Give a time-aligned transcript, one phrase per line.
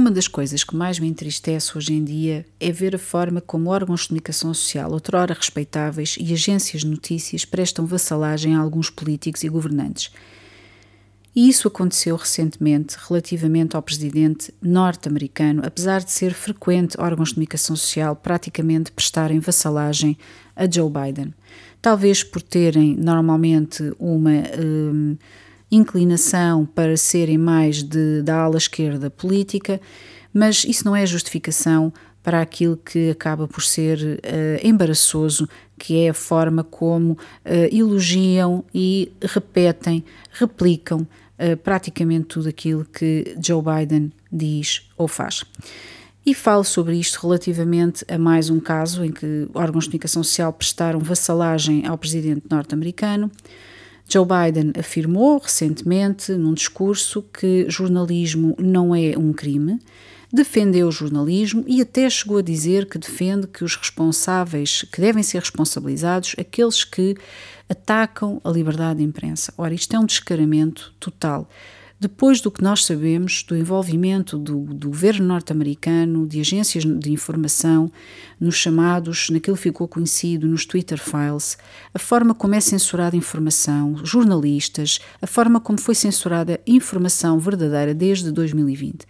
[0.00, 3.68] Uma das coisas que mais me entristece hoje em dia é ver a forma como
[3.68, 9.44] órgãos de comunicação social, outrora respeitáveis, e agências de notícias prestam vassalagem a alguns políticos
[9.44, 10.10] e governantes.
[11.36, 17.76] E isso aconteceu recentemente relativamente ao presidente norte-americano, apesar de ser frequente órgãos de comunicação
[17.76, 20.16] social praticamente prestarem vassalagem
[20.56, 21.34] a Joe Biden.
[21.82, 25.18] Talvez por terem normalmente uma hum,
[25.70, 29.80] inclinação para serem mais de, da ala esquerda política,
[30.32, 31.92] mas isso não é justificação
[32.22, 37.18] para aquilo que acaba por ser uh, embaraçoso, que é a forma como uh,
[37.72, 45.44] elogiam e repetem, replicam uh, praticamente tudo aquilo que Joe Biden diz ou faz.
[46.24, 50.52] E falo sobre isto relativamente a mais um caso em que órgãos de comunicação social
[50.52, 53.30] prestaram vassalagem ao presidente norte-americano.
[54.12, 59.78] Joe Biden afirmou recentemente, num discurso, que jornalismo não é um crime,
[60.32, 65.22] defendeu o jornalismo e até chegou a dizer que defende que os responsáveis, que devem
[65.22, 67.16] ser responsabilizados, aqueles que
[67.68, 69.52] atacam a liberdade de imprensa.
[69.56, 71.48] Ora, isto é um descaramento total.
[72.00, 77.92] Depois do que nós sabemos do envolvimento do, do governo norte-americano, de agências de informação,
[78.40, 81.58] nos chamados, naquilo que ficou conhecido nos Twitter Files,
[81.92, 88.32] a forma como é censurada informação, jornalistas, a forma como foi censurada informação verdadeira desde
[88.32, 89.04] 2020.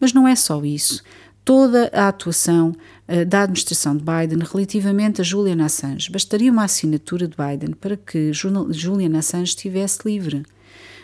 [0.00, 1.02] Mas não é só isso.
[1.44, 2.74] Toda a atuação
[3.08, 6.10] uh, da administração de Biden relativamente a Julian Assange.
[6.10, 10.44] Bastaria uma assinatura de Biden para que Julian Assange estivesse livre.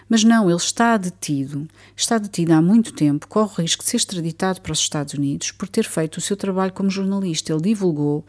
[0.08, 3.98] Mas não, ele está detido, está detido há muito tempo, corre o risco de ser
[3.98, 7.52] extraditado para os Estados Unidos por ter feito o seu trabalho como jornalista.
[7.52, 8.24] Ele divulgou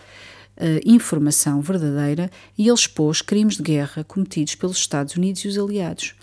[0.62, 5.58] Uh, informação verdadeira e ele expôs crimes de guerra cometidos pelos Estados Unidos e os
[5.58, 6.16] aliados.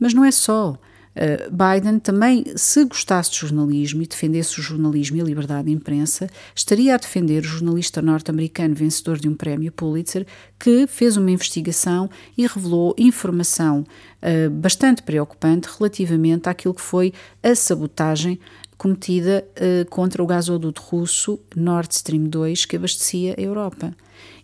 [0.00, 0.76] Mas não é só.
[1.16, 5.72] Uh, Biden também, se gostasse de jornalismo e defendesse o jornalismo e a liberdade de
[5.72, 10.26] imprensa, estaria a defender o jornalista norte-americano vencedor de um prémio Pulitzer
[10.58, 13.84] que fez uma investigação e revelou informação
[14.22, 18.38] uh, bastante preocupante relativamente àquilo que foi a sabotagem
[18.76, 23.92] cometida uh, contra o gasoduto russo Nord Stream 2 que abastecia a Europa.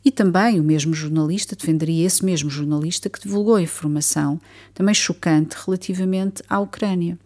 [0.04, 4.40] E também o mesmo jornalista defenderia esse mesmo jornalista que divulgou informação,
[4.72, 7.18] também chocante, relativamente à Ucrânia.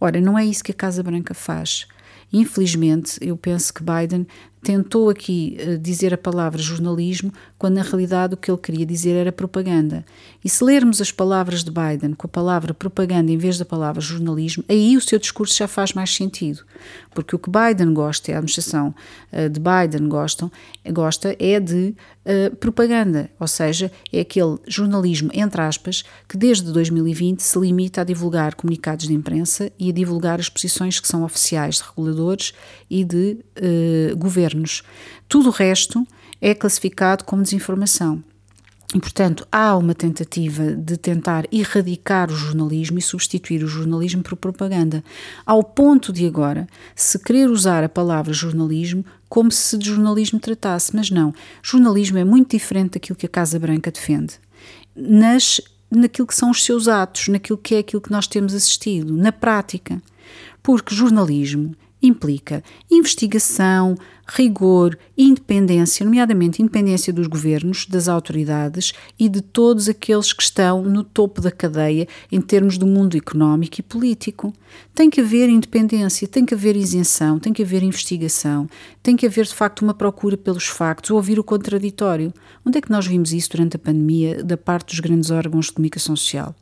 [0.00, 1.86] Ora, não é isso que a Casa Branca faz.
[2.32, 4.26] Infelizmente, eu penso que Biden
[4.62, 9.14] tentou aqui uh, dizer a palavra jornalismo, quando na realidade o que ele queria dizer
[9.16, 10.04] era propaganda.
[10.44, 14.00] E se lermos as palavras de Biden com a palavra propaganda em vez da palavra
[14.00, 16.60] jornalismo, aí o seu discurso já faz mais sentido.
[17.12, 18.94] Porque o que Biden gosta, e a administração
[19.32, 20.50] uh, de Biden gostam,
[20.92, 21.94] gosta é de
[22.24, 28.04] uh, propaganda, ou seja, é aquele jornalismo, entre aspas, que desde 2020 se limita a
[28.04, 32.52] divulgar comunicados de imprensa e a divulgar as posições que são oficiais de reguladores
[32.88, 33.38] e de
[34.16, 34.82] governo governos.
[35.28, 36.06] Tudo o resto
[36.40, 38.22] é classificado como desinformação.
[38.94, 44.36] E, portanto, há uma tentativa de tentar erradicar o jornalismo e substituir o jornalismo por
[44.36, 45.02] propaganda,
[45.46, 50.94] ao ponto de agora se querer usar a palavra jornalismo como se de jornalismo tratasse,
[50.94, 51.32] mas não.
[51.62, 54.34] Jornalismo é muito diferente daquilo que a Casa Branca defende.
[54.94, 55.58] Nas,
[55.90, 59.32] naquilo que são os seus atos, naquilo que é aquilo que nós temos assistido, na
[59.32, 60.02] prática.
[60.62, 63.94] Porque jornalismo implica investigação,
[64.26, 71.04] rigor independência, nomeadamente independência dos governos, das autoridades e de todos aqueles que estão no
[71.04, 74.52] topo da cadeia em termos do mundo económico e político.
[74.94, 78.66] Tem que haver independência, tem que haver isenção, tem que haver investigação,
[79.02, 82.32] tem que haver de facto uma procura pelos factos, ouvir o contraditório.
[82.64, 85.72] Onde é que nós vimos isso durante a pandemia da parte dos grandes órgãos de
[85.72, 86.54] comunicação social?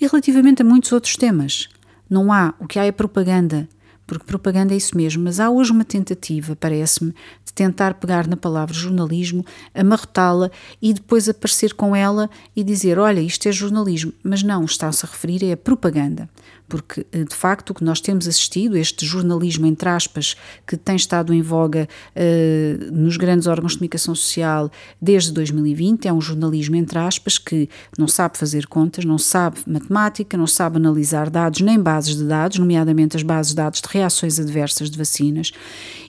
[0.00, 1.68] E relativamente a muitos outros temas.
[2.10, 3.68] Não há, o que há é propaganda
[4.06, 7.12] porque propaganda é isso mesmo, mas há hoje uma tentativa, parece-me,
[7.44, 13.20] de tentar pegar na palavra jornalismo, amarrotá-la e depois aparecer com ela e dizer: olha,
[13.20, 14.12] isto é jornalismo.
[14.22, 16.28] Mas não, está-se a referir é a propaganda
[16.72, 20.34] porque eh, de facto o que nós temos assistido, este jornalismo, entre aspas,
[20.66, 21.86] que tem estado em voga
[22.16, 27.68] uh, nos grandes órgãos de comunicação social desde 2020, é um jornalismo, entre aspas, que
[27.98, 32.58] não sabe fazer contas, não sabe matemática, não sabe analisar dados nem bases de dados,
[32.58, 35.52] nomeadamente as bases de dados de reações adversas de vacinas,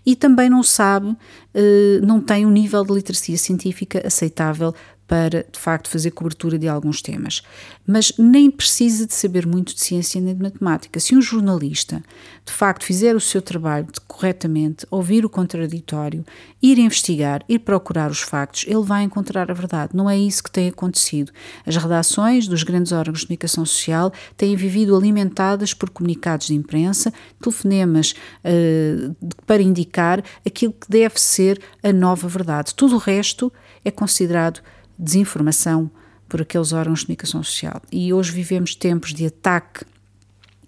[0.06, 4.74] e também não sabe, uh, não tem um nível de literacia científica aceitável
[5.13, 7.44] para, de facto, fazer cobertura de alguns temas.
[7.86, 11.00] Mas nem precisa de saber muito de ciência nem de matemática.
[11.00, 12.04] Se um jornalista,
[12.44, 16.25] de facto, fizer o seu trabalho corretamente, ouvir o contraditório,
[16.60, 19.95] ir investigar, ir procurar os factos, ele vai encontrar a verdade.
[19.95, 21.31] Não é isso que tem acontecido.
[21.63, 27.13] As redações dos grandes órgãos de comunicação social têm vivido alimentadas por comunicados de imprensa,
[27.39, 29.15] telefonemas uh,
[29.45, 32.74] para indicar aquilo que deve ser a nova verdade.
[32.74, 33.54] Tudo o resto
[33.86, 34.60] é considerado
[34.98, 35.90] desinformação
[36.28, 37.81] por aqueles órgãos de comunicação social.
[37.92, 39.86] E hoje vivemos tempos de ataque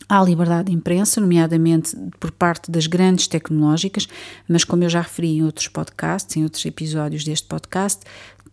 [0.08, 4.08] à liberdade de imprensa, nomeadamente por parte das grandes tecnológicas,
[4.48, 8.02] mas como eu já referi em outros podcasts, em outros episódios deste podcast,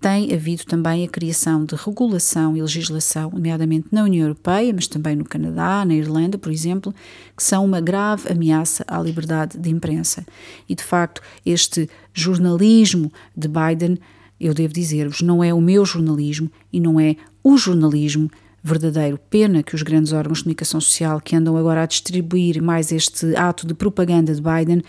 [0.03, 5.15] tem havido também a criação de regulação e legislação, nomeadamente na União Europeia, mas também
[5.15, 6.93] no Canadá, na Irlanda, por exemplo,
[7.37, 10.27] que são uma grave ameaça à liberdade de imprensa.
[10.69, 13.99] E de facto, este jornalismo de Biden
[14.43, 18.29] eu devo dizer-vos, não é o meu jornalismo e não é o jornalismo
[18.63, 19.19] verdadeiro.
[19.31, 23.37] Pena que os grandes órgãos de comunicação social que andam agora a distribuir mais este
[23.37, 24.83] ato de propaganda de Biden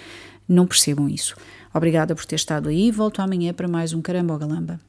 [0.47, 1.35] não percebam isso.
[1.73, 2.91] Obrigada por ter estado aí.
[2.91, 4.79] Volto amanhã para mais um Caramba Galamba.